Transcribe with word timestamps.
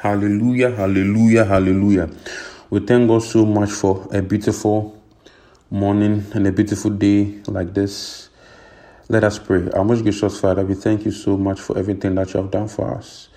Hallelujah, 0.00 0.70
hallelujah, 0.70 1.44
hallelujah. 1.44 2.08
We 2.70 2.80
thank 2.80 3.06
God 3.06 3.22
so 3.22 3.44
much 3.44 3.70
for 3.70 4.08
a 4.10 4.22
beautiful 4.22 4.98
morning 5.70 6.24
and 6.32 6.46
a 6.46 6.52
beautiful 6.52 6.90
day 6.90 7.38
like 7.46 7.74
this. 7.74 8.30
Let 9.10 9.24
us 9.24 9.38
pray. 9.38 9.68
Our 9.72 9.84
most 9.84 10.00
gracious 10.00 10.40
Father, 10.40 10.64
we 10.64 10.72
thank 10.72 11.04
you 11.04 11.12
so 11.12 11.36
much 11.36 11.60
for 11.60 11.76
everything 11.76 12.14
that 12.14 12.32
you 12.32 12.40
have 12.40 12.50
done 12.50 12.66
for 12.66 12.94
us. 12.96 13.28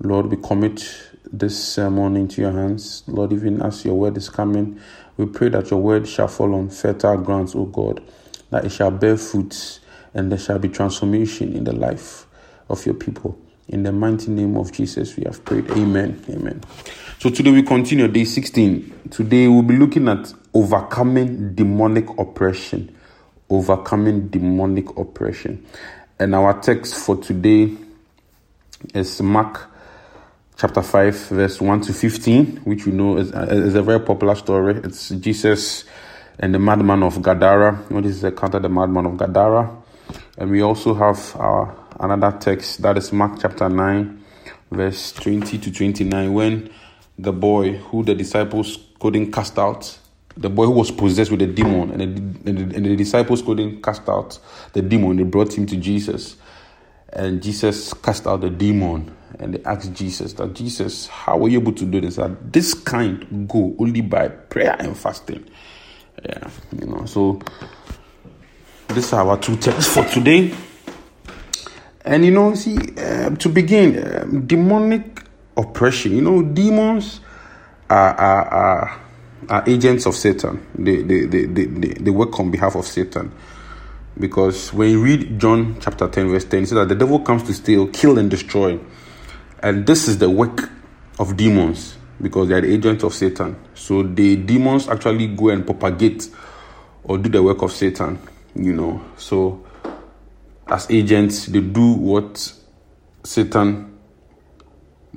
Lord, 0.00 0.26
we 0.26 0.38
commit 0.38 0.84
this 1.32 1.72
sermon 1.72 2.16
into 2.16 2.42
your 2.42 2.50
hands. 2.50 3.04
Lord, 3.06 3.32
even 3.32 3.62
as 3.62 3.84
your 3.84 3.94
word 3.94 4.16
is 4.16 4.28
coming, 4.28 4.80
we 5.16 5.26
pray 5.26 5.50
that 5.50 5.70
your 5.70 5.80
word 5.80 6.08
shall 6.08 6.26
fall 6.26 6.56
on 6.56 6.70
fertile 6.70 7.18
grounds, 7.18 7.54
O 7.54 7.66
God, 7.66 8.02
that 8.50 8.64
it 8.64 8.72
shall 8.72 8.90
bear 8.90 9.16
fruits 9.16 9.78
and 10.14 10.32
there 10.32 10.38
shall 10.40 10.58
be 10.58 10.68
transformation 10.68 11.54
in 11.54 11.62
the 11.62 11.72
life 11.72 12.26
of 12.68 12.84
your 12.86 12.96
people. 12.96 13.38
In 13.68 13.84
the 13.84 13.92
mighty 13.92 14.30
name 14.30 14.56
of 14.56 14.72
Jesus, 14.72 15.16
we 15.16 15.24
have 15.24 15.44
prayed. 15.44 15.70
Amen. 15.70 16.22
Amen. 16.28 16.62
So 17.18 17.30
today 17.30 17.52
we 17.52 17.62
continue 17.62 18.08
day 18.08 18.24
16. 18.24 19.08
Today 19.10 19.46
we'll 19.48 19.62
be 19.62 19.76
looking 19.76 20.08
at 20.08 20.32
overcoming 20.52 21.54
demonic 21.54 22.08
oppression. 22.18 22.94
Overcoming 23.48 24.28
demonic 24.28 24.96
oppression. 24.96 25.64
And 26.18 26.34
our 26.34 26.60
text 26.60 26.94
for 26.94 27.16
today 27.16 27.76
is 28.94 29.22
Mark 29.22 29.70
chapter 30.56 30.82
5, 30.82 31.16
verse 31.28 31.60
1 31.60 31.80
to 31.82 31.92
15, 31.92 32.56
which 32.58 32.86
we 32.86 32.92
know 32.92 33.16
is, 33.16 33.32
uh, 33.32 33.46
is 33.50 33.74
a 33.74 33.82
very 33.82 34.00
popular 34.00 34.34
story. 34.34 34.80
It's 34.84 35.08
Jesus 35.10 35.84
and 36.38 36.54
the 36.54 36.58
madman 36.58 37.02
of 37.02 37.22
Gadara. 37.22 37.76
What 37.88 38.04
is 38.06 38.20
the 38.20 38.28
account 38.28 38.54
of 38.54 38.62
the 38.62 38.68
madman 38.68 39.06
of 39.06 39.16
Gadara? 39.16 39.70
And 40.38 40.50
we 40.50 40.62
also 40.62 40.94
have 40.94 41.36
our 41.36 41.81
another 42.02 42.36
text 42.36 42.82
that 42.82 42.98
is 42.98 43.12
Mark 43.12 43.40
chapter 43.40 43.68
9, 43.68 44.24
verse 44.72 45.12
20 45.12 45.56
to 45.58 45.72
29, 45.72 46.32
when 46.32 46.70
the 47.16 47.32
boy 47.32 47.76
who 47.76 48.02
the 48.02 48.14
disciples 48.14 48.78
couldn't 48.98 49.30
cast 49.30 49.58
out, 49.58 49.98
the 50.36 50.50
boy 50.50 50.66
who 50.66 50.72
was 50.72 50.90
possessed 50.90 51.30
with 51.30 51.42
a 51.42 51.46
demon, 51.46 51.90
and 51.92 52.44
the, 52.44 52.50
and 52.50 52.86
the, 52.86 52.96
disciples 52.96 53.40
couldn't 53.40 53.82
cast 53.82 54.08
out 54.08 54.38
the 54.72 54.82
demon, 54.82 55.16
they 55.16 55.22
brought 55.22 55.56
him 55.56 55.64
to 55.66 55.76
Jesus. 55.76 56.36
And 57.12 57.42
Jesus 57.42 57.92
cast 57.94 58.26
out 58.26 58.40
the 58.40 58.50
demon, 58.50 59.14
and 59.38 59.54
they 59.54 59.64
asked 59.64 59.92
Jesus 59.92 60.32
that 60.34 60.54
Jesus, 60.54 61.06
how 61.06 61.36
were 61.36 61.48
you 61.48 61.60
able 61.60 61.72
to 61.74 61.84
do 61.84 62.00
this? 62.00 62.16
That 62.16 62.52
this 62.52 62.74
kind 62.74 63.46
go 63.48 63.76
only 63.78 64.00
by 64.00 64.28
prayer 64.28 64.74
and 64.78 64.96
fasting. 64.96 65.48
Yeah, 66.24 66.50
you 66.80 66.86
know. 66.86 67.04
So 67.04 67.40
these 68.88 69.12
are 69.12 69.28
our 69.28 69.38
two 69.38 69.56
texts 69.56 69.94
for 69.94 70.04
today. 70.06 70.52
And 72.04 72.24
you 72.24 72.30
know, 72.32 72.54
see, 72.54 72.76
uh, 72.98 73.30
to 73.30 73.48
begin, 73.48 73.98
uh, 73.98 74.24
demonic 74.46 75.24
oppression. 75.56 76.16
You 76.16 76.22
know, 76.22 76.42
demons 76.42 77.20
are 77.88 78.14
are, 78.14 78.48
are, 78.48 79.00
are 79.48 79.64
agents 79.66 80.06
of 80.06 80.14
Satan. 80.14 80.66
They, 80.74 81.02
they, 81.02 81.26
they, 81.26 81.44
they, 81.46 81.64
they 81.66 82.10
work 82.10 82.38
on 82.40 82.50
behalf 82.50 82.74
of 82.74 82.86
Satan. 82.86 83.32
Because 84.18 84.72
when 84.72 84.90
you 84.90 85.02
read 85.02 85.38
John 85.40 85.78
chapter 85.80 86.08
10, 86.08 86.28
verse 86.28 86.44
10, 86.44 86.62
it 86.62 86.66
says 86.66 86.76
that 86.76 86.88
the 86.88 86.94
devil 86.94 87.20
comes 87.20 87.44
to 87.44 87.54
steal, 87.54 87.86
kill, 87.88 88.18
and 88.18 88.30
destroy. 88.30 88.78
And 89.62 89.86
this 89.86 90.08
is 90.08 90.18
the 90.18 90.28
work 90.28 90.70
of 91.18 91.36
demons 91.36 91.96
because 92.20 92.48
they 92.48 92.54
are 92.54 92.60
the 92.60 92.72
agents 92.72 93.04
of 93.04 93.14
Satan. 93.14 93.56
So 93.74 94.02
the 94.02 94.36
demons 94.36 94.88
actually 94.88 95.28
go 95.28 95.48
and 95.48 95.64
propagate 95.64 96.28
or 97.04 97.18
do 97.18 97.28
the 97.30 97.42
work 97.42 97.62
of 97.62 97.72
Satan, 97.72 98.18
you 98.54 98.72
know. 98.72 99.02
So 99.16 99.64
as 100.72 100.90
agents, 100.90 101.46
they 101.46 101.60
do 101.60 101.92
what 101.92 102.52
Satan 103.24 103.98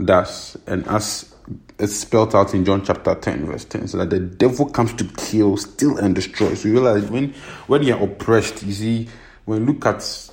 does, 0.03 0.57
and 0.67 0.85
as 0.87 1.33
it's 1.79 1.95
spelled 1.95 2.35
out 2.35 2.53
in 2.53 2.65
John 2.65 2.83
chapter 2.83 3.15
10, 3.15 3.45
verse 3.45 3.63
10, 3.65 3.87
so 3.87 3.97
that 3.99 4.09
the 4.09 4.19
devil 4.19 4.65
comes 4.65 4.93
to 4.95 5.05
kill, 5.05 5.55
steal, 5.55 5.97
and 5.97 6.13
destroy. 6.13 6.53
So 6.55 6.67
you 6.67 6.73
realize 6.73 7.09
when 7.09 7.33
when 7.67 7.83
you're 7.83 8.01
oppressed, 8.01 8.63
you 8.63 8.73
see, 8.73 9.07
when 9.45 9.61
you 9.61 9.65
look 9.67 9.85
at 9.85 10.29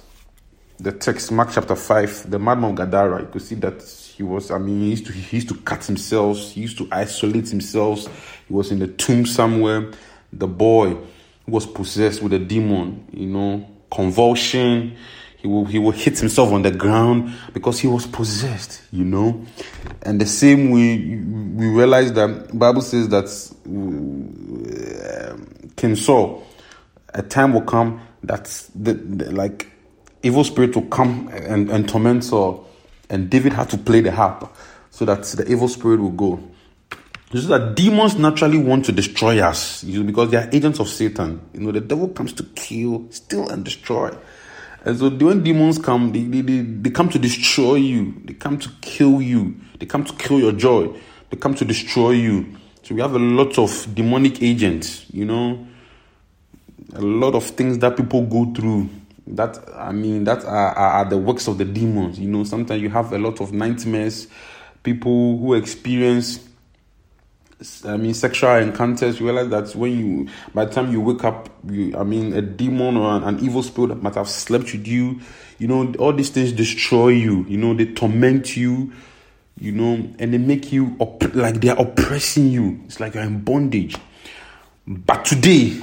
the 0.78 0.90
text, 0.90 1.30
Mark 1.30 1.50
chapter 1.52 1.76
5, 1.76 2.30
the 2.30 2.40
madman 2.40 2.70
of 2.70 2.76
Gadara, 2.76 3.20
you 3.20 3.28
could 3.28 3.42
see 3.42 3.54
that 3.56 3.80
he 3.82 4.24
was, 4.24 4.50
I 4.50 4.58
mean, 4.58 4.80
he 4.80 4.90
used 4.90 5.06
to 5.06 5.12
he 5.12 5.36
used 5.36 5.48
to 5.50 5.56
cut 5.58 5.84
himself, 5.84 6.38
he 6.38 6.62
used 6.62 6.78
to 6.78 6.88
isolate 6.90 7.48
himself, 7.48 8.40
he 8.48 8.52
was 8.52 8.72
in 8.72 8.80
the 8.80 8.88
tomb 8.88 9.24
somewhere. 9.26 9.92
The 10.32 10.48
boy 10.48 10.96
was 11.46 11.66
possessed 11.66 12.22
with 12.22 12.32
a 12.32 12.38
demon, 12.40 13.06
you 13.12 13.26
know, 13.26 13.68
convulsion. 13.92 14.96
He 15.36 15.48
will, 15.48 15.64
he 15.64 15.78
will 15.78 15.90
hit 15.90 16.20
himself 16.20 16.52
on 16.52 16.62
the 16.62 16.70
ground 16.70 17.34
because 17.52 17.80
he 17.80 17.88
was 17.88 18.06
possessed, 18.06 18.80
you 18.92 19.04
know. 19.04 19.44
And 20.02 20.20
the 20.20 20.26
same 20.26 20.70
way, 20.70 20.96
we 20.96 21.66
realize 21.68 22.12
that 22.12 22.56
Bible 22.56 22.80
says 22.82 23.08
that 23.08 23.26
uh, 23.66 25.36
King 25.76 25.96
Saul, 25.96 26.46
a 27.12 27.22
time 27.22 27.52
will 27.54 27.62
come 27.62 28.00
that 28.22 28.44
the, 28.74 28.94
the, 28.94 29.32
like 29.32 29.68
evil 30.22 30.44
spirit 30.44 30.76
will 30.76 30.86
come 30.86 31.28
and, 31.32 31.70
and 31.70 31.88
torment 31.88 32.22
Saul, 32.22 32.68
and 33.10 33.28
David 33.28 33.52
had 33.52 33.68
to 33.70 33.78
play 33.78 34.00
the 34.00 34.12
harp 34.12 34.54
so 34.90 35.04
that 35.04 35.24
the 35.24 35.50
evil 35.50 35.66
spirit 35.66 36.00
will 36.00 36.10
go. 36.10 36.40
This 37.32 37.44
is 37.44 37.48
that 37.48 37.74
demons 37.74 38.16
naturally 38.16 38.58
want 38.58 38.84
to 38.84 38.92
destroy 38.92 39.40
us 39.40 39.82
you 39.84 40.00
know, 40.00 40.06
because 40.06 40.30
they 40.30 40.36
are 40.36 40.50
agents 40.52 40.78
of 40.80 40.88
Satan. 40.88 41.40
You 41.54 41.60
know, 41.60 41.72
the 41.72 41.80
devil 41.80 42.08
comes 42.08 42.34
to 42.34 42.42
kill, 42.54 43.06
steal, 43.08 43.48
and 43.48 43.64
destroy. 43.64 44.14
And 44.84 44.98
so 44.98 45.08
when 45.08 45.42
demons 45.42 45.78
come, 45.78 46.12
they, 46.12 46.24
they, 46.24 46.42
they, 46.42 46.60
they 46.60 46.90
come 46.90 47.08
to 47.08 47.18
destroy 47.18 47.76
you. 47.76 48.20
They 48.26 48.34
come 48.34 48.58
to 48.58 48.68
kill 48.82 49.22
you. 49.22 49.58
They 49.78 49.86
come 49.86 50.04
to 50.04 50.12
kill 50.16 50.40
your 50.40 50.52
joy. 50.52 50.94
They 51.30 51.38
come 51.38 51.54
to 51.54 51.64
destroy 51.64 52.10
you. 52.10 52.54
So 52.82 52.94
we 52.94 53.00
have 53.00 53.14
a 53.14 53.18
lot 53.18 53.58
of 53.58 53.94
demonic 53.94 54.42
agents, 54.42 55.06
you 55.10 55.24
know, 55.24 55.66
a 56.92 57.00
lot 57.00 57.34
of 57.34 57.44
things 57.44 57.78
that 57.78 57.96
people 57.96 58.26
go 58.26 58.52
through. 58.52 58.90
That 59.26 59.56
I 59.74 59.92
mean, 59.92 60.24
that 60.24 60.44
are, 60.44 60.74
are, 60.74 60.90
are 60.94 61.04
the 61.06 61.16
works 61.16 61.46
of 61.48 61.56
the 61.56 61.64
demons. 61.64 62.18
You 62.18 62.28
know, 62.28 62.44
sometimes 62.44 62.82
you 62.82 62.90
have 62.90 63.10
a 63.14 63.18
lot 63.18 63.40
of 63.40 63.52
nightmares. 63.52 64.26
People 64.82 65.38
who 65.38 65.54
experience 65.54 66.40
I 67.84 67.96
mean, 67.96 68.14
sexual 68.14 68.56
encounters, 68.56 69.20
you 69.20 69.26
realize 69.26 69.48
that 69.50 69.76
when 69.76 69.98
you, 69.98 70.28
by 70.54 70.64
the 70.64 70.72
time 70.72 70.90
you 70.90 71.00
wake 71.00 71.24
up, 71.24 71.48
you, 71.68 71.96
I 71.96 72.02
mean, 72.02 72.32
a 72.32 72.42
demon 72.42 72.96
or 72.96 73.10
an, 73.12 73.24
an 73.24 73.40
evil 73.44 73.62
spirit 73.62 74.02
might 74.02 74.14
have 74.14 74.28
slept 74.28 74.72
with 74.72 74.86
you. 74.86 75.20
You 75.58 75.68
know, 75.68 75.92
all 75.98 76.12
these 76.12 76.30
things 76.30 76.52
destroy 76.52 77.08
you. 77.08 77.44
You 77.48 77.58
know, 77.58 77.74
they 77.74 77.86
torment 77.86 78.56
you. 78.56 78.92
You 79.60 79.72
know, 79.72 80.10
and 80.18 80.32
they 80.32 80.38
make 80.38 80.72
you 80.72 80.96
op- 80.98 81.34
like 81.34 81.60
they 81.60 81.68
are 81.68 81.78
oppressing 81.78 82.48
you. 82.48 82.80
It's 82.86 83.00
like 83.00 83.14
you're 83.14 83.22
in 83.22 83.40
bondage. 83.44 83.96
But 84.86 85.24
today, 85.24 85.80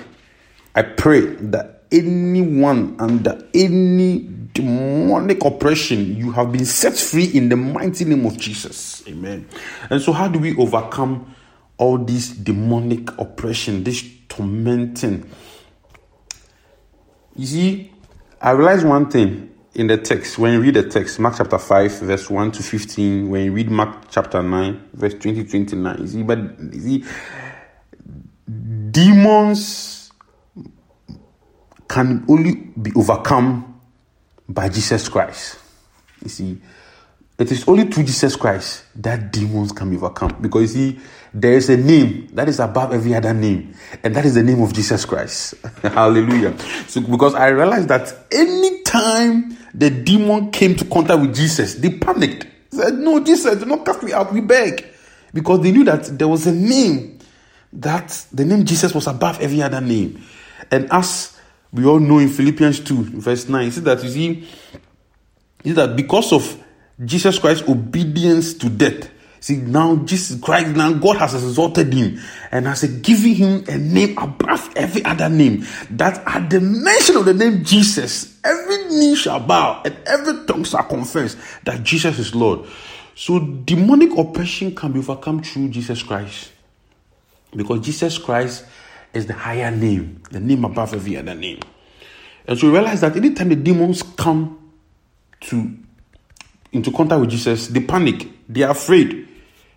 I 0.76 0.82
pray 0.82 1.22
that 1.22 1.84
anyone 1.92 2.96
under 3.00 3.48
any 3.54 4.28
demonic 4.54 5.46
oppression, 5.46 6.16
you 6.18 6.32
have 6.32 6.52
been 6.52 6.66
set 6.66 6.98
free 6.98 7.26
in 7.26 7.50
the 7.50 7.56
mighty 7.56 8.06
name 8.06 8.26
of 8.26 8.38
Jesus. 8.38 9.08
Amen. 9.08 9.48
And 9.90 10.02
so, 10.02 10.12
how 10.12 10.28
do 10.28 10.40
we 10.40 10.56
overcome? 10.58 11.36
All 11.80 11.98
this 11.98 12.30
demonic 12.30 13.18
oppression, 13.18 13.84
this 13.84 14.04
tormenting. 14.28 15.28
You 17.36 17.46
see, 17.46 17.92
I 18.42 18.52
realize 18.52 18.84
one 18.84 19.10
thing 19.10 19.56
in 19.74 19.88
the 19.88 19.98
text. 19.98 20.38
When 20.38 20.54
you 20.54 20.62
read 20.62 20.74
the 20.74 20.84
text, 20.84 21.20
Mark 21.20 21.36
chapter 21.38 21.58
5, 21.58 22.00
verse 22.02 22.30
1 22.30 22.52
to 22.52 22.64
15, 22.64 23.30
when 23.30 23.46
you 23.46 23.54
read 23.54 23.72
Mark 23.72 24.10
chapter 24.12 24.44
9, 24.44 24.90
verse 24.94 25.14
20 25.14 25.44
to 25.46 25.50
29, 25.50 26.02
you 26.02 26.08
see, 26.08 26.24
but 26.24 26.38
you 26.74 26.82
see, 26.82 27.06
demons 28.92 30.12
can 31.88 32.26
only 32.28 32.56
be 32.56 32.92
overcome 32.96 33.80
by 34.50 34.68
Jesus 34.68 35.08
Christ. 35.08 35.60
You 36.24 36.30
see, 36.30 36.62
it 37.40 37.52
is 37.54 37.66
only 37.70 37.86
through 37.86 38.04
Jesus 38.04 38.36
Christ 38.36 38.84
that 38.98 39.32
demons 39.32 39.72
can 39.72 39.90
be 39.90 39.96
overcome. 39.96 40.36
Because 40.42 40.76
you 40.76 40.92
see, 40.92 41.00
there 41.34 41.54
is 41.54 41.70
a 41.70 41.78
name 41.78 42.28
that 42.34 42.50
is 42.50 42.60
above 42.60 42.92
every 42.92 43.16
other 43.16 43.34
name, 43.34 43.74
and 44.04 44.14
that 44.14 44.26
is 44.26 44.36
the 44.36 44.44
name 44.44 44.62
of 44.62 44.74
Jesus 44.74 45.06
Christ. 45.06 45.56
Hallelujah. 45.82 46.58
So, 46.88 47.00
because 47.00 47.36
I 47.36 47.48
realized 47.48 47.88
that 47.88 48.14
anytime 48.32 49.58
the 49.74 49.90
demon 49.90 50.52
came 50.52 50.76
to 50.76 50.86
contact 50.86 51.22
with 51.22 51.34
Jesus, 51.34 51.76
they 51.76 51.92
panicked. 51.92 52.46
said, 52.72 52.96
No, 52.96 53.24
Jesus, 53.24 53.58
do 53.58 53.66
not 53.66 53.86
cast 53.86 54.04
me 54.04 54.12
out, 54.12 54.34
we 54.34 54.42
beg. 54.42 54.86
Because 55.34 55.62
they 55.62 55.72
knew 55.72 55.86
that 55.86 56.06
there 56.18 56.28
was 56.28 56.46
a 56.46 56.52
name 56.52 57.20
that 57.72 58.26
the 58.34 58.44
name 58.44 58.66
Jesus 58.66 58.94
was 58.94 59.08
above 59.08 59.40
every 59.40 59.62
other 59.62 59.80
name. 59.80 60.22
And 60.72 60.92
as 60.92 61.38
we 61.72 61.86
all 61.86 62.00
know 62.00 62.18
in 62.18 62.28
Philippians 62.28 62.82
2, 62.82 63.04
verse 63.22 63.48
9, 63.48 63.68
it 63.68 63.72
says 63.72 63.84
that 63.84 64.04
you 64.04 64.10
see, 64.10 64.50
is 65.64 65.76
that 65.76 65.96
because 65.96 66.34
of 66.34 66.64
Jesus 67.04 67.40
Christ's 67.40 67.68
obedience 67.68 68.54
to 68.56 68.70
death. 68.70 69.10
See, 69.42 69.56
now 69.56 69.96
Jesus 69.98 70.40
Christ, 70.42 70.76
now 70.76 70.92
God 70.94 71.16
has 71.18 71.34
exalted 71.34 71.94
him 71.94 72.20
and 72.52 72.68
has 72.68 72.84
given 72.84 73.34
him 73.34 73.64
a 73.70 73.78
name 73.78 74.18
above 74.18 74.70
every 74.76 75.04
other 75.06 75.30
name. 75.30 75.66
That 75.92 76.22
at 76.28 76.50
the 76.50 76.60
mention 76.60 77.16
of 77.16 77.26
the 77.26 77.34
name 77.34 77.64
Jesus, 77.64 78.38
every 78.44 78.86
knee 78.86 79.16
shall 79.16 79.40
bow 79.40 79.82
and 79.86 79.98
every 80.06 80.46
tongue 80.46 80.66
shall 80.66 80.84
confess 80.84 81.38
that 81.64 81.84
Jesus 81.84 82.20
is 82.20 82.36
Lord. 82.36 82.68
So 83.16 83.40
demonic 83.40 84.18
oppression 84.18 84.76
can 84.76 84.92
be 84.92 85.00
overcome 85.00 85.42
through 85.42 85.70
Jesus 85.70 86.04
Christ. 86.04 86.52
Because 87.56 87.80
Jesus 87.80 88.18
Christ 88.18 88.66
is 89.14 89.26
the 89.26 89.34
higher 89.34 89.72
name, 89.72 90.22
the 90.32 90.40
name 90.40 90.66
above 90.66 90.94
every 90.94 91.16
other 91.16 91.34
name. 91.34 91.60
And 92.46 92.60
so 92.60 92.68
we 92.68 92.74
realize 92.74 93.02
that 93.02 93.16
anytime 93.16 93.50
the 93.50 93.56
demons 93.56 94.04
come 94.04 94.72
to 95.42 95.78
into 96.72 96.92
contact 96.92 97.22
with 97.22 97.30
Jesus, 97.30 97.68
they 97.68 97.82
panic, 97.82 98.28
they 98.48 98.64
are 98.64 98.72
afraid 98.72 99.28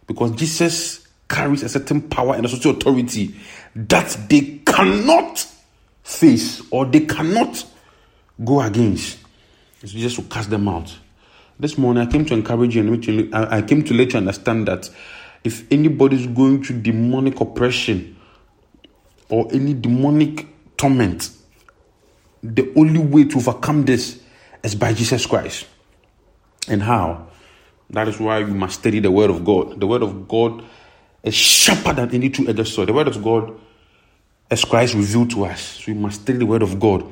because 0.07 0.33
Jesus 0.33 1.07
carries 1.29 1.63
a 1.63 1.69
certain 1.69 2.03
power 2.03 2.35
and 2.35 2.45
a 2.45 2.49
certain 2.49 2.73
authority 2.73 3.35
that 3.75 4.17
they 4.29 4.61
cannot 4.67 5.47
face 6.03 6.63
or 6.71 6.85
they 6.85 7.01
cannot 7.01 7.65
go 8.45 8.61
against. 8.61 9.19
It's 9.81 9.93
just 9.93 10.17
to 10.17 10.23
cast 10.23 10.51
them 10.51 10.69
out. 10.69 10.97
This 11.59 11.79
morning 11.79 12.07
I 12.07 12.11
came 12.11 12.25
to 12.27 12.35
encourage 12.35 12.77
you 12.77 12.83
and 12.83 13.35
I 13.35 13.63
came 13.63 13.83
to 13.85 13.95
let 13.95 14.13
you 14.13 14.19
understand 14.19 14.69
that 14.69 14.91
if 15.45 15.71
anybody 15.73 16.17
is 16.17 16.27
going 16.27 16.63
through 16.63 16.83
demonic 16.83 17.41
oppression 17.41 18.17
or 19.29 19.49
any 19.53 19.75
demonic 19.75 20.47
torment, 20.77 21.31
the 22.43 22.73
only 22.77 22.99
way 22.99 23.25
to 23.25 23.39
overcome 23.39 23.85
this 23.85 24.21
is 24.63 24.75
by 24.75 24.93
Jesus 24.93 25.27
Christ. 25.27 25.67
And 26.69 26.83
how? 26.83 27.29
That 27.91 28.09
is 28.09 28.19
why 28.19 28.43
we 28.43 28.53
must 28.53 28.81
study 28.81 29.01
the 29.01 29.11
Word 29.11 29.31
of 29.31 29.45
God. 29.45 29.79
The 29.81 29.87
Word 29.87 30.03
of 30.03 30.29
God 30.29 30.65
is 31.23 31.35
sharper 31.35 31.93
than 31.93 32.15
any 32.15 32.31
two-edged 32.31 32.69
sword. 32.69 32.89
The 32.89 32.93
Word 32.93 33.09
of 33.09 33.23
God, 33.23 33.59
as 34.51 34.65
Christ 34.65 34.95
revealed 34.95 35.31
to 35.33 35.45
us, 35.45 35.61
so 35.61 35.93
we 35.93 35.99
must 35.99 36.23
study 36.23 36.39
the 36.39 36.47
Word 36.47 36.63
of 36.63 36.79
God. 36.79 37.05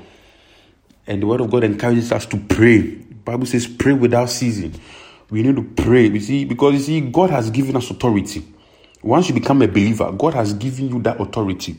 And 1.06 1.22
the 1.22 1.26
Word 1.26 1.40
of 1.40 1.50
God 1.50 1.64
encourages 1.64 2.12
us 2.12 2.26
to 2.26 2.36
pray. 2.36 2.80
The 2.80 3.14
Bible 3.14 3.46
says, 3.46 3.66
"Pray 3.66 3.92
without 3.92 4.30
ceasing." 4.30 4.74
We 5.30 5.42
need 5.42 5.56
to 5.56 5.62
pray. 5.62 6.08
You 6.08 6.20
see, 6.20 6.44
because 6.44 6.74
you 6.74 6.80
see, 6.80 7.00
God 7.00 7.30
has 7.30 7.50
given 7.50 7.76
us 7.76 7.90
authority. 7.90 8.44
Once 9.02 9.28
you 9.28 9.34
become 9.34 9.62
a 9.62 9.68
believer, 9.68 10.10
God 10.12 10.34
has 10.34 10.52
given 10.54 10.88
you 10.88 11.00
that 11.02 11.20
authority 11.20 11.76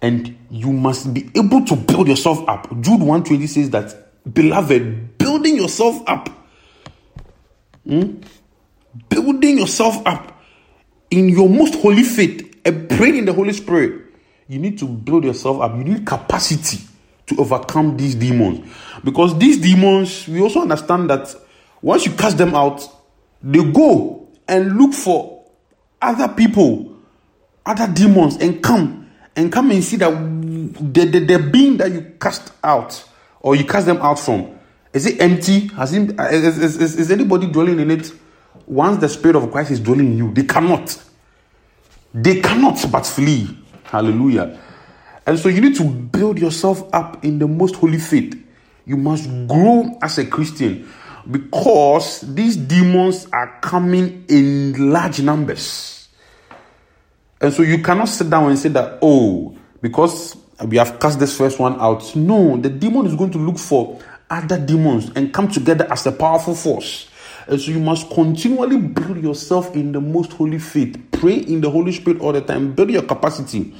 and 0.00 0.36
you 0.50 0.72
must 0.72 1.12
be 1.12 1.30
able 1.34 1.64
to 1.64 1.76
build 1.76 2.08
yourself 2.08 2.46
up. 2.48 2.68
Jude 2.80 3.00
120 3.00 3.46
says 3.46 3.70
that, 3.70 3.94
beloved, 4.32 5.07
building 5.38 5.56
yourself 5.56 6.02
up, 6.08 6.28
hmm? 7.84 8.16
building 9.08 9.58
yourself 9.58 10.04
up 10.04 10.42
in 11.10 11.28
your 11.28 11.48
most 11.48 11.76
holy 11.76 12.02
faith 12.02 12.60
and 12.64 12.88
praying 12.90 13.16
in 13.16 13.24
the 13.24 13.32
Holy 13.32 13.52
Spirit. 13.52 14.06
You 14.48 14.58
need 14.58 14.78
to 14.80 14.86
build 14.88 15.24
yourself 15.24 15.60
up. 15.60 15.76
You 15.76 15.84
need 15.84 16.04
capacity 16.06 16.80
to 17.26 17.36
overcome 17.36 17.96
these 17.96 18.16
demons. 18.16 18.68
Because 19.04 19.38
these 19.38 19.58
demons, 19.58 20.26
we 20.26 20.40
also 20.40 20.62
understand 20.62 21.08
that 21.10 21.32
once 21.80 22.04
you 22.04 22.12
cast 22.12 22.36
them 22.36 22.54
out, 22.54 22.82
they 23.40 23.62
go 23.62 24.28
and 24.48 24.76
look 24.76 24.92
for 24.92 25.44
other 26.02 26.28
people, 26.34 26.96
other 27.64 27.86
demons, 27.92 28.36
and 28.38 28.60
come 28.60 29.08
and 29.36 29.52
come 29.52 29.70
and 29.70 29.84
see 29.84 29.96
that 29.98 30.10
the, 30.10 31.04
the, 31.04 31.20
the 31.20 31.38
being 31.38 31.76
that 31.76 31.92
you 31.92 32.14
cast 32.20 32.52
out 32.64 33.04
or 33.40 33.54
you 33.54 33.64
cast 33.64 33.86
them 33.86 33.98
out 33.98 34.18
from 34.18 34.57
is 34.92 35.06
it 35.06 35.20
empty? 35.20 35.68
Has 35.68 35.92
it, 35.92 36.18
is, 36.18 36.78
is, 36.78 36.96
is 36.96 37.10
anybody 37.10 37.46
dwelling 37.46 37.80
in 37.80 37.90
it? 37.90 38.12
Once 38.66 38.98
the 38.98 39.08
Spirit 39.08 39.36
of 39.36 39.50
Christ 39.50 39.70
is 39.70 39.80
dwelling 39.80 40.12
in 40.12 40.18
you, 40.18 40.32
they 40.32 40.44
cannot. 40.44 41.02
They 42.14 42.40
cannot 42.40 42.84
but 42.90 43.06
flee. 43.06 43.48
Hallelujah. 43.84 44.58
And 45.26 45.38
so 45.38 45.48
you 45.48 45.60
need 45.60 45.76
to 45.76 45.84
build 45.84 46.38
yourself 46.38 46.88
up 46.92 47.24
in 47.24 47.38
the 47.38 47.46
most 47.46 47.76
holy 47.76 47.98
faith. 47.98 48.34
You 48.86 48.96
must 48.96 49.28
grow 49.46 49.98
as 50.00 50.16
a 50.18 50.26
Christian 50.26 50.90
because 51.30 52.22
these 52.22 52.56
demons 52.56 53.26
are 53.32 53.58
coming 53.60 54.24
in 54.28 54.90
large 54.90 55.20
numbers. 55.20 56.08
And 57.40 57.52
so 57.52 57.62
you 57.62 57.82
cannot 57.82 58.06
sit 58.08 58.30
down 58.30 58.48
and 58.48 58.58
say 58.58 58.70
that, 58.70 58.98
oh, 59.02 59.56
because 59.80 60.36
we 60.66 60.78
have 60.78 60.98
cast 60.98 61.20
this 61.20 61.36
first 61.36 61.58
one 61.58 61.78
out. 61.80 62.16
No, 62.16 62.56
the 62.56 62.70
demon 62.70 63.06
is 63.06 63.14
going 63.14 63.30
to 63.32 63.38
look 63.38 63.58
for 63.58 64.00
other 64.30 64.58
demons 64.58 65.10
and 65.14 65.32
come 65.32 65.48
together 65.48 65.86
as 65.90 66.06
a 66.06 66.12
powerful 66.12 66.54
force. 66.54 67.10
And 67.46 67.60
so 67.60 67.70
you 67.70 67.80
must 67.80 68.10
continually 68.10 68.78
build 68.78 69.22
yourself 69.22 69.74
in 69.74 69.92
the 69.92 70.00
most 70.00 70.32
holy 70.32 70.58
faith. 70.58 71.00
Pray 71.12 71.36
in 71.36 71.60
the 71.60 71.70
Holy 71.70 71.92
Spirit 71.92 72.20
all 72.20 72.32
the 72.32 72.42
time. 72.42 72.72
Build 72.72 72.90
your 72.90 73.02
capacity. 73.02 73.74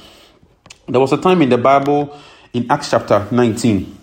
There 0.87 0.99
was 0.99 1.13
a 1.13 1.17
time 1.17 1.41
in 1.41 1.49
the 1.49 1.57
Bible 1.57 2.17
in 2.53 2.69
Acts 2.71 2.89
chapter 2.89 3.27
19 3.31 3.97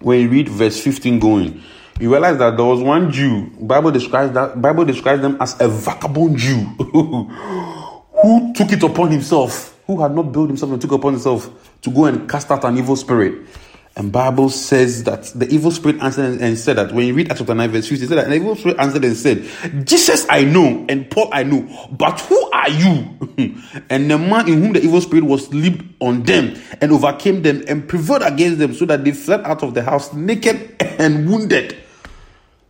when 0.00 0.20
you 0.20 0.28
read 0.28 0.48
verse 0.48 0.80
15 0.80 1.18
going 1.20 1.62
you 1.98 2.10
realize 2.10 2.36
that 2.38 2.56
there 2.56 2.64
was 2.64 2.82
one 2.82 3.10
Jew. 3.10 3.50
Bible 3.58 3.90
describes 3.90 4.34
that 4.34 4.60
Bible 4.60 4.84
describes 4.84 5.22
them 5.22 5.38
as 5.40 5.58
a 5.60 5.68
vagabond 5.68 6.36
Jew 6.36 6.54
who 8.22 8.52
took 8.54 8.72
it 8.72 8.82
upon 8.82 9.10
himself, 9.10 9.78
who 9.86 10.00
had 10.02 10.14
not 10.14 10.30
built 10.32 10.48
himself 10.48 10.72
and 10.72 10.80
took 10.80 10.92
upon 10.92 11.14
himself 11.14 11.48
to 11.82 11.90
go 11.90 12.04
and 12.04 12.28
cast 12.28 12.50
out 12.50 12.64
an 12.64 12.76
evil 12.76 12.96
spirit. 12.96 13.46
And 13.98 14.12
Bible 14.12 14.50
says 14.50 15.04
that 15.04 15.24
the 15.34 15.48
evil 15.48 15.70
spirit 15.70 16.02
answered 16.02 16.42
and 16.42 16.58
said 16.58 16.76
that 16.76 16.92
when 16.92 17.06
you 17.06 17.14
read 17.14 17.30
Acts 17.30 17.40
chapter 17.40 17.54
9, 17.54 17.70
verse 17.70 17.88
50, 17.88 18.06
said 18.06 18.18
that 18.18 18.28
the 18.28 18.34
evil 18.34 18.54
spirit 18.54 18.78
answered 18.78 19.02
and 19.06 19.16
said, 19.16 19.86
Jesus 19.86 20.26
I 20.28 20.44
know 20.44 20.84
and 20.86 21.10
Paul 21.10 21.30
I 21.32 21.44
know, 21.44 21.88
but 21.92 22.20
who 22.20 22.50
are 22.50 22.68
you? 22.68 22.92
and 23.88 24.10
the 24.10 24.18
man 24.18 24.48
in 24.48 24.62
whom 24.62 24.72
the 24.74 24.84
evil 24.84 25.00
spirit 25.00 25.24
was 25.24 25.52
leaped 25.52 25.82
on 26.00 26.24
them 26.24 26.60
and 26.82 26.92
overcame 26.92 27.40
them 27.40 27.64
and 27.68 27.88
prevailed 27.88 28.20
against 28.20 28.58
them 28.58 28.74
so 28.74 28.84
that 28.84 29.02
they 29.02 29.12
fled 29.12 29.40
out 29.44 29.62
of 29.62 29.72
the 29.72 29.82
house 29.82 30.12
naked 30.12 30.76
and 31.00 31.26
wounded. 31.26 31.74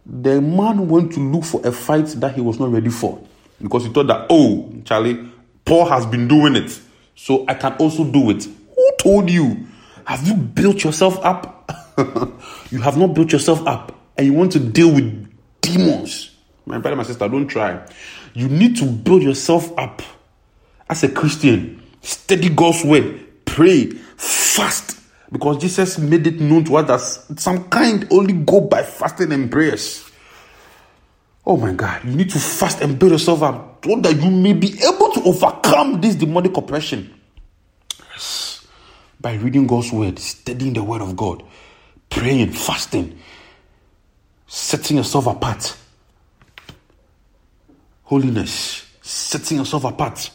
The 0.07 0.41
man 0.41 0.89
went 0.89 1.13
to 1.15 1.21
look 1.21 1.43
for 1.43 1.61
a 1.67 1.73
fight 1.73 2.07
that 2.07 2.37
he 2.37 2.41
was 2.41 2.61
not 2.61 2.71
ready 2.71 2.91
for 2.91 3.21
because 3.61 3.85
he 3.85 3.93
thought 3.93 4.07
that, 4.07 4.29
oh, 4.31 4.73
Charlie, 4.85 5.29
Paul 5.65 5.87
has 5.87 6.07
been 6.07 6.29
doing 6.29 6.55
it, 6.55 6.81
so 7.17 7.45
I 7.49 7.55
can 7.55 7.73
also 7.79 8.05
do 8.05 8.31
it. 8.31 8.45
Who 8.45 8.91
told 9.01 9.29
you? 9.29 9.67
Have 10.07 10.27
you 10.27 10.35
built 10.35 10.85
yourself 10.85 11.19
up? 11.25 11.69
you 12.71 12.81
have 12.81 12.97
not 12.97 13.09
built 13.09 13.33
yourself 13.33 13.67
up, 13.67 13.93
and 14.17 14.27
you 14.27 14.33
want 14.33 14.53
to 14.53 14.61
deal 14.61 14.93
with 14.95 15.29
demons. 15.61 16.37
My 16.65 16.79
brother, 16.79 16.97
my 16.97 17.03
sister, 17.03 17.29
don't 17.29 17.49
try. 17.49 17.85
You 18.33 18.49
need 18.49 18.77
to 18.77 18.85
build 18.85 19.23
yourself 19.23 19.77
up 19.77 20.03
as 20.89 21.03
a 21.03 21.09
Christian. 21.09 21.83
Study 22.03 22.51
God's 22.51 22.85
word, 22.85 23.45
pray, 23.45 23.87
fast, 24.17 25.01
because 25.33 25.59
Jesus 25.59 25.99
made 25.99 26.25
it 26.27 26.41
known 26.41 26.65
to 26.65 26.77
us 26.77 27.27
that 27.27 27.41
some 27.41 27.69
kind 27.69 28.07
only 28.13 28.33
go 28.35 28.61
by 28.61 28.85
fasting 28.85 29.33
and 29.33 29.51
prayers. 29.51 30.09
Oh 31.45 31.57
my 31.57 31.73
God, 31.73 32.05
you 32.05 32.15
need 32.15 32.31
to 32.31 32.39
fast 32.39 32.81
and 32.81 32.97
build 32.97 33.13
yourself 33.13 33.43
up 33.43 33.85
so 33.85 34.01
that 34.01 34.21
you 34.23 34.31
may 34.31 34.53
be 34.53 34.79
able 34.85 35.13
to 35.13 35.23
overcome 35.25 36.01
this 36.01 36.15
demonic 36.15 36.57
oppression. 36.57 37.13
By 39.21 39.35
reading 39.35 39.67
God's 39.67 39.93
word, 39.93 40.19
studying 40.19 40.75
the 40.75 40.83
word 40.83 41.03
of 41.03 41.17
God, 41.17 41.43
praying, 42.11 42.53
fasting, 42.53 43.19
setting 44.47 44.99
yourself 44.99 45.27
apart. 45.27 45.77
Holiness, 48.05 48.87
setting 49.03 49.59
yourself 49.59 49.85
apart. 49.85 50.31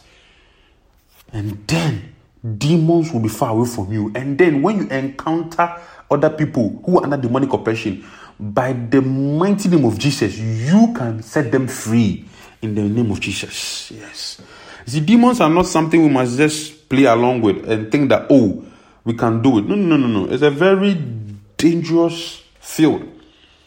And 1.32 1.66
then 1.66 2.14
demons 2.58 3.12
will 3.12 3.20
be 3.20 3.28
far 3.28 3.50
away 3.50 3.68
from 3.68 3.92
you. 3.92 4.12
And 4.14 4.36
then 4.36 4.62
when 4.62 4.78
you 4.78 4.88
encounter 4.88 5.80
other 6.10 6.30
people 6.30 6.82
who 6.84 6.98
are 6.98 7.04
under 7.04 7.16
demonic 7.16 7.52
oppression, 7.52 8.04
by 8.38 8.72
the 8.72 9.00
mighty 9.00 9.68
name 9.68 9.84
of 9.84 9.98
Jesus, 9.98 10.36
you 10.36 10.92
can 10.94 11.22
set 11.22 11.52
them 11.52 11.68
free 11.68 12.24
in 12.60 12.74
the 12.74 12.82
name 12.82 13.10
of 13.10 13.20
Jesus. 13.20 13.90
Yes. 13.90 14.40
The 14.86 15.00
demons 15.00 15.40
are 15.40 15.48
not 15.48 15.66
something 15.66 16.02
we 16.02 16.08
must 16.08 16.36
just 16.36 16.88
play 16.88 17.04
along 17.04 17.40
with 17.40 17.68
and 17.70 17.90
think 17.90 18.08
that, 18.08 18.26
oh, 18.30 18.64
we 19.04 19.14
can 19.14 19.42
do 19.42 19.58
it. 19.58 19.66
No, 19.66 19.74
no, 19.74 19.96
no, 19.96 20.06
no. 20.06 20.32
It's 20.32 20.42
a 20.42 20.50
very 20.50 20.94
dangerous 21.56 22.42
field. 22.60 23.08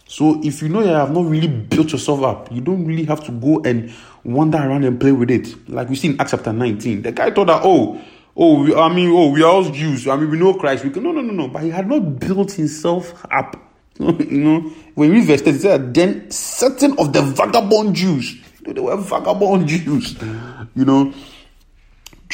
So 0.08 0.42
if 0.44 0.62
you 0.62 0.70
know 0.70 0.82
you 0.82 0.88
have 0.88 1.12
not 1.12 1.26
really 1.26 1.48
built 1.48 1.92
yourself 1.92 2.22
up, 2.24 2.52
you 2.52 2.62
don't 2.62 2.86
really 2.86 3.06
have 3.06 3.24
to 3.26 3.32
go 3.32 3.62
and 3.64 3.92
wander 4.24 4.58
around 4.58 4.84
and 4.84 5.00
play 5.00 5.12
with 5.12 5.32
it. 5.32 5.70
Like 5.70 5.90
we 5.90 5.96
see 5.96 6.10
in 6.10 6.22
Acts 6.22 6.32
chapter 6.32 6.54
19. 6.54 7.02
The 7.02 7.12
guy 7.12 7.32
thought 7.32 7.48
that, 7.48 7.62
oh, 7.64 8.00
oh, 8.38 8.64
we, 8.64 8.76
I 8.76 8.94
mean, 8.94 9.10
oh, 9.12 9.32
we 9.32 9.42
are 9.44 9.52
all 9.52 9.70
Jews. 9.70 10.08
I 10.08 10.16
mean, 10.16 10.30
we 10.30 10.38
know 10.38 10.54
Christ. 10.54 10.84
We 10.84 10.92
can, 10.92 11.04
no, 11.04 11.12
no, 11.12 11.22
no, 11.22 11.34
no. 11.34 11.48
But 11.48 11.64
he 11.64 11.70
had 11.70 11.88
not 11.88 12.20
built 12.20 12.52
himself 12.52 13.26
up 13.32 13.66
you 14.00 14.42
know, 14.44 14.60
when 14.96 15.14
we 15.14 15.26
verse 15.26 15.42
30, 15.42 15.58
said, 15.58 15.94
then 15.94 16.30
certain 16.30 17.00
of 17.00 17.14
the 17.14 17.22
vagabond 17.22 17.96
Jews, 17.96 18.34
you 18.60 18.68
know, 18.68 18.74
they 18.74 18.82
were 18.82 18.98
vagabond 18.98 19.68
Jews, 19.70 20.16
you 20.76 20.84
know, 20.84 21.14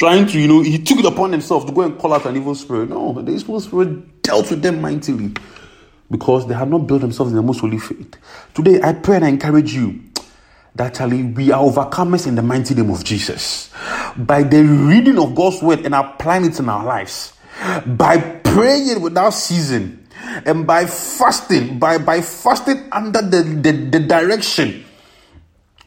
trying 0.02 0.26
to, 0.26 0.36
you 0.36 0.48
know, 0.48 0.62
he 0.62 0.78
took 0.78 0.98
it 0.98 1.04
upon 1.04 1.30
himself 1.30 1.64
to 1.64 1.70
go 1.70 1.82
and 1.82 1.96
call 1.96 2.12
out 2.12 2.26
an 2.26 2.36
evil 2.36 2.56
spirit. 2.56 2.88
No, 2.88 3.12
the 3.12 3.30
evil 3.30 3.60
spirit 3.60 4.20
dealt 4.20 4.50
with 4.50 4.60
them 4.60 4.80
mightily 4.80 5.32
because 6.10 6.44
they 6.48 6.54
had 6.54 6.68
not 6.68 6.88
built 6.88 7.02
themselves 7.02 7.30
in 7.30 7.36
the 7.36 7.42
most 7.42 7.60
holy 7.60 7.78
faith. 7.78 8.16
Today, 8.52 8.80
I 8.82 8.94
pray 8.94 9.14
and 9.14 9.24
I 9.24 9.28
encourage 9.28 9.72
you 9.72 10.02
that 10.74 10.98
we 11.08 11.52
are 11.52 11.62
overcomers 11.62 12.26
in 12.26 12.34
the 12.34 12.42
mighty 12.42 12.74
name 12.74 12.90
of 12.90 13.04
Jesus 13.04 13.70
by 14.16 14.42
the 14.42 14.64
reading 14.64 15.20
of 15.20 15.36
God's 15.36 15.62
word 15.62 15.86
and 15.86 15.94
applying 15.94 16.46
it 16.46 16.58
in 16.58 16.68
our 16.68 16.84
lives, 16.84 17.34
by 17.86 18.18
praying 18.18 19.00
without 19.02 19.30
ceasing 19.30 20.04
and 20.44 20.66
by 20.66 20.84
fasting, 20.84 21.78
by, 21.78 21.98
by 21.98 22.20
fasting 22.22 22.88
under 22.90 23.22
the, 23.22 23.44
the, 23.44 23.70
the 23.70 24.00
direction 24.00 24.84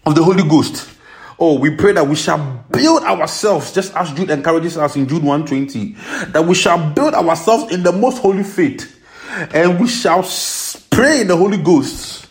of 0.06 0.16
the 0.16 0.24
Holy 0.24 0.48
Ghost. 0.48 0.95
Oh, 1.38 1.60
we 1.60 1.75
pray 1.75 1.92
that 1.94 2.08
we 2.08 2.15
shall 2.15 2.65
build 2.72 3.04
ourselves, 3.04 3.74
just 3.74 3.94
as 3.96 4.12
Jude 4.13 4.30
encourages 4.30 4.77
us 4.77 4.96
in 4.96 5.08
Jude 5.08 5.24
120, 5.24 5.96
that 6.32 6.46
we 6.46 6.56
shall 6.56 6.94
build 6.94 7.13
ourselves 7.13 7.74
in 7.74 7.84
the 7.84 7.92
most 7.92 8.20
holy 8.20 8.44
faith, 8.44 9.04
and 9.54 9.80
we 9.80 9.88
shall 9.88 10.24
pray 10.92 11.22
in 11.22 11.27
the 11.27 11.36
Holy 11.36 11.58
Ghost, 11.58 12.27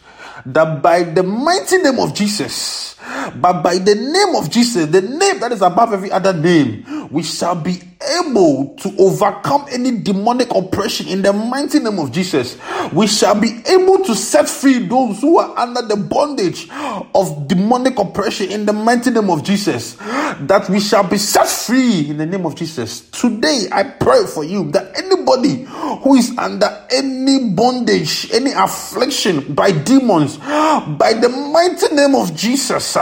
that 0.47 0.83
by 0.83 1.03
the 1.03 1.23
mighty 1.23 1.79
name 1.79 1.99
of 1.99 2.15
Jesus, 2.15 2.97
but 3.37 3.63
by 3.63 3.77
the 3.77 3.95
name 3.95 4.35
of 4.37 4.51
Jesus, 4.51 4.87
the 4.87 5.03
name 5.03 5.39
that 5.41 5.53
is 5.53 5.61
above 5.61 5.93
every 5.93 6.11
other 6.11 6.33
name, 6.33 7.09
we 7.11 7.23
shall 7.23 7.55
be 7.55 7.83
able 8.21 8.75
to 8.77 8.95
overcome 8.99 9.67
any 9.71 10.01
demonic 10.01 10.55
oppression 10.55 11.09
in 11.09 11.23
the 11.23 11.33
mighty 11.33 11.79
name 11.79 11.99
of 11.99 12.13
Jesus. 12.13 12.59
We 12.93 13.07
shall 13.07 13.39
be 13.39 13.63
able 13.67 14.05
to 14.05 14.15
set 14.15 14.49
free 14.49 14.87
those 14.87 15.21
who 15.21 15.39
are 15.39 15.59
under 15.59 15.83
the 15.83 15.97
bondage 15.97 16.69
of 17.15 17.49
demonic 17.49 17.99
oppression 17.99 18.51
in 18.51 18.67
the 18.67 18.73
mighty 18.73 19.11
name 19.11 19.31
of 19.31 19.43
Jesus. 19.45 19.95
That 19.95 20.67
we 20.69 20.81
shall 20.81 21.09
be 21.09 21.19
set 21.19 21.47
free 21.47 22.11
in 22.11 22.19
the 22.19 22.27
name 22.27 22.45
of 22.47 22.55
Jesus. 22.55 23.03
Today, 23.11 23.69
I 23.71 23.85
pray 23.85 24.27
for 24.27 24.45
you 24.45 24.71
that 24.73 24.99
anybody 24.99 25.65
who 26.03 26.15
is 26.15 26.37
under 26.37 26.87
any 26.91 27.51
bondage, 27.51 28.31
any 28.33 28.53
affliction 28.53 29.55
by 29.55 29.71
demons, 29.73 30.37
by 30.39 31.15
the 31.15 31.29
mighty 31.29 31.95
name 31.95 32.15
of 32.15 32.35
Jesus, 32.35 32.97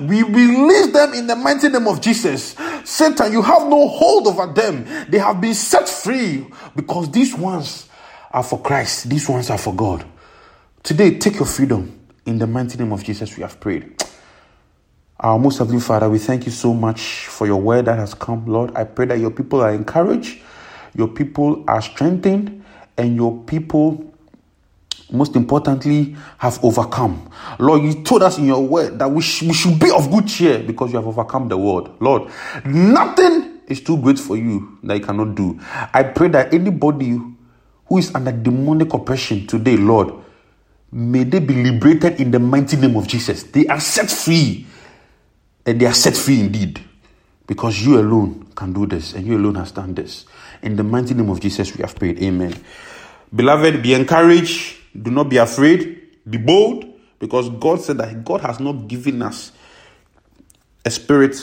we 0.00 0.22
release 0.22 0.92
them 0.92 1.14
in 1.14 1.26
the 1.26 1.36
mighty 1.36 1.68
name 1.68 1.86
of 1.86 2.00
Jesus. 2.00 2.54
Satan, 2.92 3.32
you 3.32 3.40
have 3.40 3.66
no 3.68 3.88
hold 3.88 4.26
over 4.26 4.52
them. 4.52 4.84
They 5.08 5.16
have 5.16 5.40
been 5.40 5.54
set 5.54 5.88
free 5.88 6.46
because 6.76 7.10
these 7.10 7.34
ones 7.34 7.88
are 8.30 8.42
for 8.42 8.60
Christ, 8.60 9.08
these 9.08 9.26
ones 9.30 9.48
are 9.48 9.56
for 9.56 9.74
God. 9.74 10.04
Today, 10.82 11.18
take 11.18 11.36
your 11.36 11.46
freedom. 11.46 11.98
In 12.26 12.36
the 12.36 12.46
mighty 12.46 12.76
name 12.76 12.92
of 12.92 13.02
Jesus, 13.02 13.34
we 13.34 13.44
have 13.44 13.58
prayed. 13.58 14.04
Our 15.18 15.38
most 15.38 15.56
heavenly 15.56 15.80
Father, 15.80 16.10
we 16.10 16.18
thank 16.18 16.44
you 16.44 16.52
so 16.52 16.74
much 16.74 17.28
for 17.28 17.46
your 17.46 17.62
word 17.62 17.86
that 17.86 17.98
has 17.98 18.12
come, 18.12 18.44
Lord. 18.44 18.72
I 18.76 18.84
pray 18.84 19.06
that 19.06 19.18
your 19.18 19.30
people 19.30 19.62
are 19.62 19.72
encouraged, 19.72 20.42
your 20.94 21.08
people 21.08 21.64
are 21.68 21.80
strengthened, 21.80 22.62
and 22.98 23.16
your 23.16 23.42
people 23.44 24.11
most 25.12 25.36
importantly, 25.36 26.16
have 26.38 26.62
overcome. 26.64 27.30
Lord, 27.58 27.82
you 27.82 28.02
told 28.02 28.22
us 28.22 28.38
in 28.38 28.46
your 28.46 28.66
word 28.66 28.98
that 28.98 29.10
we, 29.10 29.22
sh- 29.22 29.42
we 29.42 29.52
should 29.52 29.78
be 29.78 29.90
of 29.90 30.10
good 30.10 30.26
cheer 30.26 30.58
because 30.58 30.90
you 30.90 30.96
have 30.96 31.06
overcome 31.06 31.48
the 31.48 31.58
world. 31.58 31.94
Lord, 32.00 32.30
nothing 32.64 33.60
is 33.68 33.82
too 33.82 33.98
great 33.98 34.18
for 34.18 34.36
you 34.36 34.78
that 34.82 34.98
you 34.98 35.04
cannot 35.04 35.34
do. 35.34 35.60
I 35.92 36.02
pray 36.02 36.28
that 36.28 36.54
anybody 36.54 37.20
who 37.86 37.98
is 37.98 38.14
under 38.14 38.32
demonic 38.32 38.92
oppression 38.94 39.46
today, 39.46 39.76
Lord, 39.76 40.14
may 40.90 41.24
they 41.24 41.40
be 41.40 41.62
liberated 41.62 42.20
in 42.20 42.30
the 42.30 42.38
mighty 42.38 42.76
name 42.76 42.96
of 42.96 43.06
Jesus. 43.06 43.42
They 43.44 43.66
are 43.66 43.80
set 43.80 44.10
free, 44.10 44.66
and 45.66 45.80
they 45.80 45.86
are 45.86 45.94
set 45.94 46.16
free 46.16 46.40
indeed 46.40 46.80
because 47.46 47.84
you 47.84 47.98
alone 47.98 48.46
can 48.54 48.72
do 48.72 48.86
this, 48.86 49.12
and 49.14 49.26
you 49.26 49.36
alone 49.36 49.56
has 49.56 49.72
done 49.72 49.94
this. 49.94 50.24
In 50.62 50.76
the 50.76 50.84
mighty 50.84 51.12
name 51.14 51.28
of 51.28 51.40
Jesus, 51.40 51.76
we 51.76 51.82
have 51.82 51.94
prayed. 51.94 52.22
Amen. 52.22 52.54
Beloved, 53.34 53.82
be 53.82 53.94
encouraged 53.94 54.81
do 55.00 55.10
not 55.10 55.28
be 55.28 55.36
afraid, 55.36 56.00
be 56.28 56.38
bold, 56.38 56.84
because 57.18 57.48
God 57.50 57.80
said 57.80 57.98
that 57.98 58.24
God 58.24 58.40
has 58.40 58.60
not 58.60 58.88
given 58.88 59.22
us 59.22 59.52
a 60.84 60.90
spirit 60.90 61.36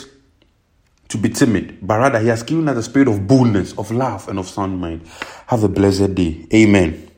to 1.09 1.17
be 1.17 1.29
timid, 1.29 1.79
but 1.81 1.99
rather 1.99 2.19
He 2.19 2.27
has 2.27 2.43
given 2.43 2.67
us 2.69 2.77
a 2.77 2.83
spirit 2.83 3.07
of 3.07 3.27
boldness, 3.27 3.77
of 3.77 3.91
love, 3.91 4.27
and 4.29 4.39
of 4.39 4.47
sound 4.47 4.79
mind. 4.79 5.01
Have 5.47 5.63
a 5.63 5.69
blessed 5.69 6.15
day. 6.15 6.45
Amen. 6.53 7.08